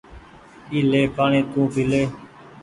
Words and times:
اي 0.71 0.79
لي 0.91 1.01
پآڻيٚ 1.15 1.47
تونٚ 1.51 1.71
پيلي 1.73 2.03